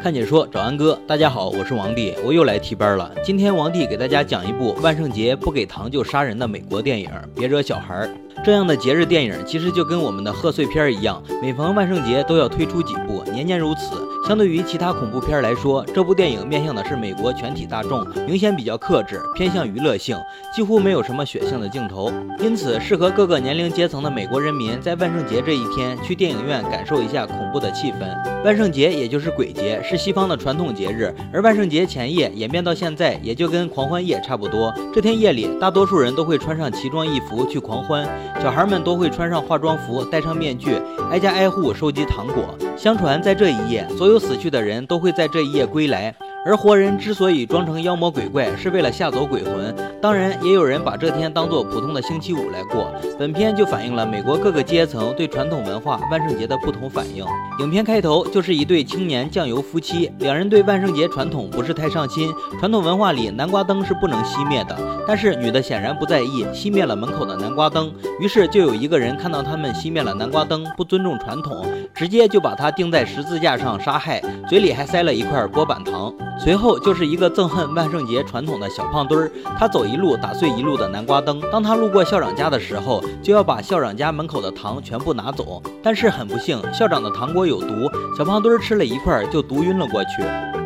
[0.00, 3.12] 看解说找安哥，大家好，我是王帝，我又来替班了。
[3.24, 8.08] 今天王帝给大家讲一部万圣节不给糖就杀人的美国电影，别惹小孩。
[8.44, 14.06] 这样的节日电影其实就跟我们的贺岁片一样，每逢万圣节都要推出几部，年年如此。
[14.26, 20.18] 相对于其他恐怖片来说，这部电影面向的是美国全体大众，明显比较克制，偏向娱乐性，
[20.54, 28.44] 几乎没有什么血腥的镜头，因此适合各个年龄阶层的美国人民在万圣节这一天去电影院感受一下恐怖的气氛。
[28.44, 34.74] 万圣节也就是鬼节，是西方的传统节日，而万圣节前夜演变到现在，也就跟狂欢夜差不多。
[34.92, 38.06] 这天夜里，大多数人都会穿上奇装异服去狂欢，
[38.40, 42.56] 小孩们都会穿上化妆服，戴上面具，挨家挨户收集糖果。
[42.76, 46.14] 相传在这一夜，所有死去的人都会在这一夜归来。
[46.48, 49.76] 而活人之所以装成妖魔鬼怪，是为了吓走鬼魂。
[50.00, 52.90] 当然，也有人把这天当做普通的星期五来过。
[53.18, 57.22] 本片就反映了美国各个阶层对传统文化万圣节的不同反应。
[57.58, 62.32] 影片开头就是一对青年酱油夫妻，两人对万圣节传统不是太上心。
[62.58, 64.74] 传统文化里，南瓜灯是不能熄灭的，
[65.06, 67.92] 但是女的显然不在意，熄灭了门口的南瓜灯。
[68.20, 76.10] 于是就有一个人看到他们熄灭了南瓜灯，不尊重传统，直接就把他钉在十字架上杀害，嘴里还塞了一块锅板糖。
[76.38, 81.40] 随后就是一个憎恨万圣节传统的小胖墩儿，他走一路打碎一路的南瓜灯。
[81.50, 85.60] 当他路过校长家的时候，就要把校长家门口的糖全部拿走。
[85.82, 87.68] 但是很不幸，校长的糖果有毒，
[88.16, 90.22] 小胖墩儿吃了一块就毒晕了过去。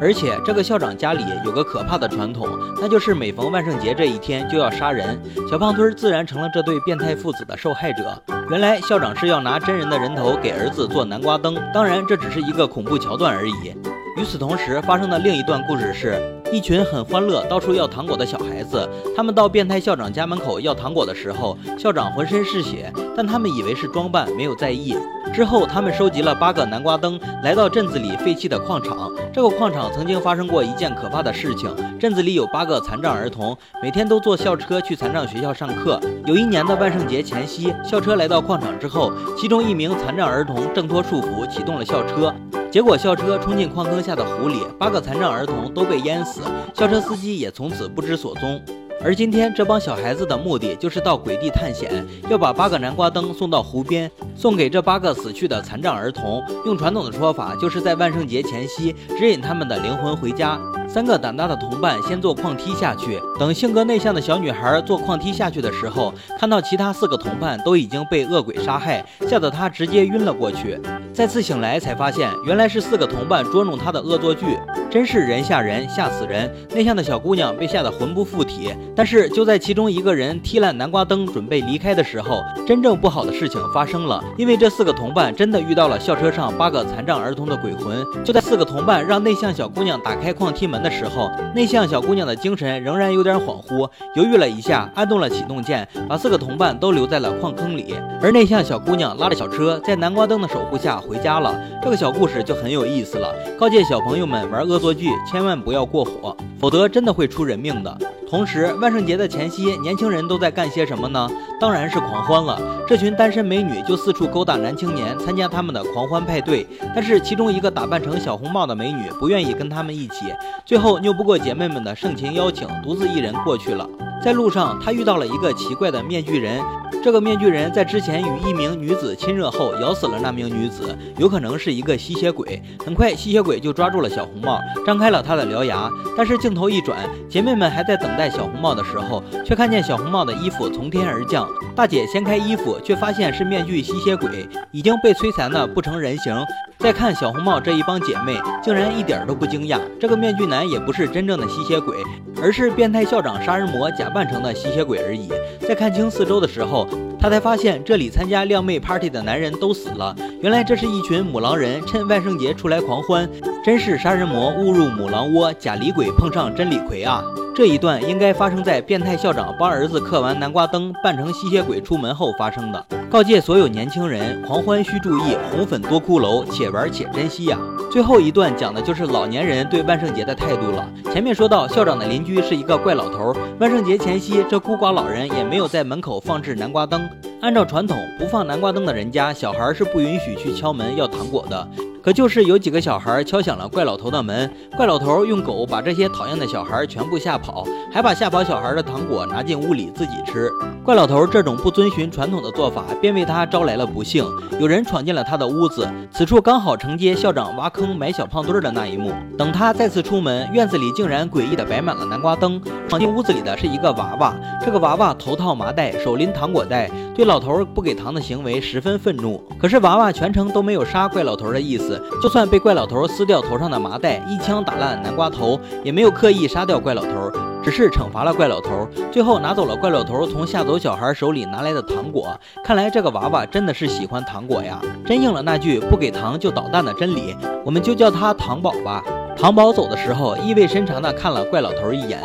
[0.00, 2.46] 而且这个校长家里有个可怕的传统，
[2.80, 5.20] 那就是每逢万圣节这一天就要杀人。
[5.50, 8.22] 小胖墩儿自然成了这对变态父子的受害者。
[8.50, 13.74] 原来校长是要拿真人的人头给儿子做南瓜灯，当然这只是一个恐怖桥段而已。
[14.16, 24.96] 与此同时发生的另一段故事是，一群很欢乐、到处要糖果的小孩子，他们到变态校长家门口要糖果的时候，校长浑身是血，但他们以为是装扮，没有在意。
[25.34, 29.10] 之后，他们收集了八个南瓜灯，来到镇子里废弃的矿场。
[29.32, 36.00] 这个矿场曾经发生过一件可怕的事情，镇子里有八个残障儿童，每天都坐校车去残障学校上课。
[36.26, 42.32] 有一年的万圣节前夕，校车来到矿场之后，其中一名残障儿童挣脱束缚，启动了校车。
[42.70, 46.35] 结果校车冲进矿坑下的湖里，八个残障儿童都被淹死，
[46.74, 48.60] 校车司机也从此不知所踪。
[49.04, 56.42] 而今天这帮小孩子的目的就是到鬼地探险，要把八个南瓜灯送到湖边，送给这八个死去的残障儿童。
[56.64, 60.58] 用传统的说法，就是在万圣节前夕指引他们的灵魂回家。
[60.88, 70.80] 三个胆大的同伴先坐矿梯下去，等性格内向的小女孩坐矿梯下去的时候，看到其他四个同伴都已经被恶鬼杀害，吓得她直接晕了过去。
[71.12, 74.58] 再次醒来才发现，原来是四个同伴捉弄她的恶作剧，
[74.96, 76.50] 真是人吓人，吓死人。
[76.74, 78.74] 内向的小姑娘被吓得魂不附体。
[78.94, 88.02] 但是就在其中一个人踢烂南瓜灯准备离开的时候，真正不好的事情发生了，因为这四个同伴真的遇到了校车上八个残障儿童的鬼魂。
[88.24, 90.82] 就在四个同伴让内向小姑娘打开矿梯门。
[90.82, 97.94] 的时候，内向小姑娘的精神仍然有点恍惚，犹豫了一下，按动了启动键，把四个同伴都留在了矿坑里。
[98.22, 101.54] 而内向小姑娘拉着小车，在南瓜灯的守护下回家了。
[101.82, 107.98] 这个小故事就很有意思了，告诫小朋友们玩恶作作剧千万不要过火，否则真的会出人命的。
[108.30, 111.28] 同时，万圣节的前夕，年轻人都在干些什么呢？
[111.60, 112.60] 当然是狂欢了。
[112.86, 116.66] 这群单身美女就四处勾搭男青年，参加他们的狂欢派对。
[116.94, 120.32] 但是其中一个打扮成小红帽的美女不愿意跟他们一起，
[120.64, 123.88] 最后拗不过姐妹们的盛情邀请，独自一人过去了。
[124.22, 126.60] 在路上，她遇到了一个奇怪的面具人。
[127.04, 132.60] 这个面具人在之前与一名女子亲热后，咬死了那名女子，有可能是一个吸血鬼。
[132.84, 135.88] 很快，吸血鬼就抓住了小红帽，张开了他的獠牙。
[136.16, 141.45] 但是镜头一转，姐妹们还在等待小红帽的时候，却看见小红帽的衣服从天而降。
[141.74, 146.34] 大姐掀开衣服，却发现是面具吸血鬼，已经被摧残的不成人形。
[146.78, 149.80] 再看小红帽这一帮姐妹，竟然一点都不惊讶。
[149.98, 151.96] 这个面具男也不是真正的吸血鬼，
[152.40, 155.28] 而是变态校长杀人魔假扮成的吸血鬼而已。
[155.66, 156.86] 在看清四周的时候，
[157.18, 160.14] 他才发现这里参加靓妹 party 的男人都死了。
[160.40, 163.28] 原来这是一群母狼人趁万圣节出来狂欢，
[163.64, 167.24] 真是杀人魔误入母狼窝，假李鬼碰上真李逵啊！
[167.54, 172.86] 这一段应该发生在变态校长帮儿子刻完南瓜灯，扮成吸血鬼出门后发生的。
[173.08, 177.58] 告诫所有年轻人，狂欢需注意，红粉多骷髅，且且玩且珍惜呀。
[177.90, 180.88] 最后一段讲的就是老年人对万圣节的态度了。
[181.12, 187.08] 前面说到，校长的邻居是一个怪老头，万圣节前夕，这孤寡老人也没有在门口放置南瓜灯。
[187.40, 191.68] 按照传统，不放南瓜灯的人家，小孩是不允许去敲门要糖果的。
[192.06, 200.48] 可就是有几个小孩敲响了怪老头的门，怪老头用狗把这些讨厌的小孩全部吓跑，还把吓跑小孩的糖果拿进屋里自己吃。
[200.84, 204.24] 怪老头这种不遵循传统的做法，便为他招来了不幸。
[204.60, 209.12] 有人闯进了他的屋子，此处刚好承接校长挖坑埋小胖墩的那一幕。
[209.36, 212.62] 等他再次出门，院子里竟然诡异的摆满了南瓜灯。
[212.88, 214.32] 闯进屋子里的是一个娃娃，
[214.64, 219.42] 这个娃娃头套麻袋，手拎糖果袋，对老头不给糖的行为十分愤怒。
[219.58, 227.30] 可是娃娃全程都没有杀怪老头的意思，就算被怪老头撕掉头上的麻袋，一枪打烂南瓜头，也没有刻意杀掉怪老头，
[227.62, 232.38] 只是惩罚了怪老头，最后拿走了怪老头从吓走小孩手里拿来的糖果。
[232.64, 237.36] 看来这个娃娃真的是喜欢糖果呀，真应了那句不给糖就捣蛋的真理。
[237.64, 239.02] 我们就叫他糖宝吧。
[239.36, 242.20] 糖宝走的时候，意味深长地看了怪老头一眼。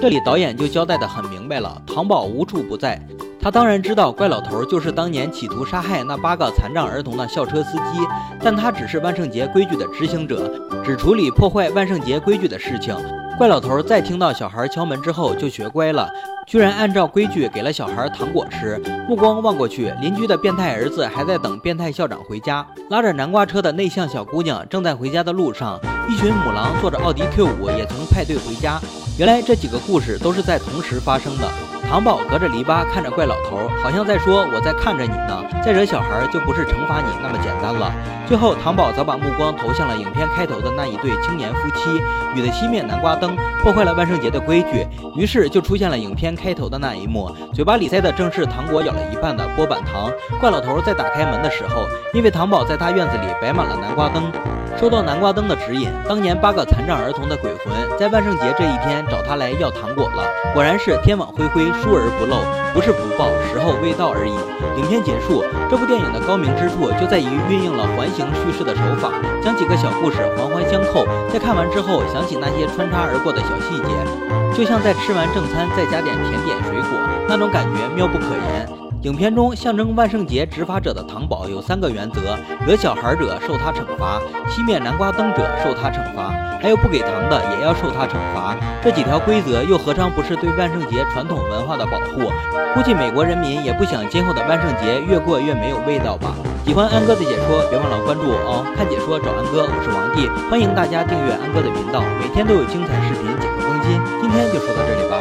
[0.00, 3.00] 这里导演就交代得很明白了，糖宝无处不在。
[3.44, 8.00] 他当然知道怪老头就是当年企图杀害那八个残障儿童的校车司机，
[8.42, 10.50] 但他只是万圣节规矩的执行者，
[10.82, 12.96] 只处理破坏万圣节规矩的事情。
[13.36, 16.08] 怪老头在听到小孩敲门之后就学乖了，
[16.46, 18.80] 居然按照规矩给了小孩糖果吃。
[19.06, 25.78] 目光望过去，邻居的变态儿子还在等变态校长回家，拉着南瓜车的内向小姑娘正在回家的路上。
[26.08, 28.80] 一群母狼坐着奥迪 Q 五也从派对回家。
[29.18, 31.73] 原来这几个故事都是在同时发生的。
[31.88, 37.90] 糖宝隔着篱笆看着怪老头，好像在说：“我在看着你呢。”再惹小孩就不是惩罚你那么简单了。
[38.26, 42.02] 最后，糖宝则把目光投向了影片开头的那一对青年夫妻，
[42.34, 50.10] 女的熄灭南瓜灯，破坏了万圣节的规矩，于是就出现了影片开头的那一幕，嘴巴里塞的正是糖果咬了一半的波板糖。
[50.40, 54.30] 怪老头在打开门的时候，因为糖宝在他院子里摆满了南瓜灯，
[54.78, 60.24] 收到南瓜灯的指引，当年八个残障儿童的鬼魂在万圣节这一天找他来要糖果了。
[60.52, 62.42] 果然是天网恢恢，疏而不漏，
[62.74, 64.34] 不是不报，时候未到而已。
[64.78, 69.10] 影片结束，这部电影的高明之处就在于运用了环形叙事的手法，
[69.42, 73.94] 将几个小故事环环相扣，在看完之后想起那些穿插而过的小细节，
[74.52, 76.98] 就像在吃完正餐再加点甜点水果，
[77.28, 78.83] 那种感觉妙不可言。
[79.04, 84.18] 影片中象征万圣节执法者的糖宝有三个原则：惹小孩者受他惩罚，
[84.48, 88.56] 熄灭南瓜灯者受他惩罚，还有不给糖的也要受他惩罚。
[88.82, 92.32] 这几条规则又何尝不是对万圣节传统文化的保护？
[92.72, 96.34] 估计美国人民也不想今后的万圣节越过越没有味道吧。
[96.64, 98.64] 喜欢安哥的解说，别忘了关注我哦！
[98.74, 104.00] 看解说找安哥，我是王帝，欢迎大家订阅安哥的频道，每天都有精彩视频解说更新。
[104.22, 105.20] 今天就说到这里吧，